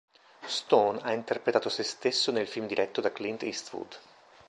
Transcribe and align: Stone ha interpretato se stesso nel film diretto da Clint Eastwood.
Stone 0.47 0.97
ha 1.03 1.13
interpretato 1.13 1.69
se 1.69 1.83
stesso 1.83 2.31
nel 2.31 2.47
film 2.47 2.65
diretto 2.65 3.01
da 3.01 3.11
Clint 3.11 3.43
Eastwood. 3.43 3.97